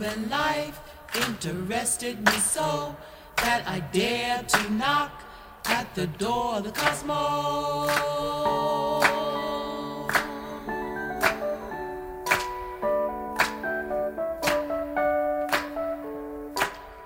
[0.00, 0.80] Love and life
[1.28, 2.96] interested me so
[3.36, 5.12] that I dared to knock
[5.66, 7.90] at the door of the cosmos.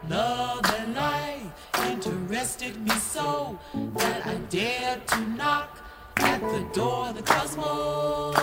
[0.09, 1.43] Love and life
[1.91, 5.83] interested me so that I dared to knock
[6.19, 8.35] at the door of the cosmos.